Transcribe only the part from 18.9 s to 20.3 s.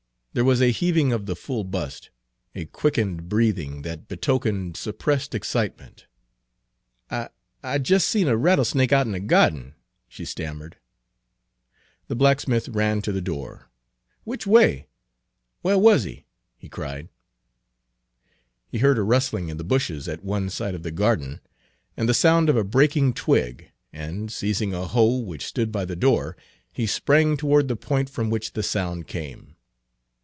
a rustling in the bushes at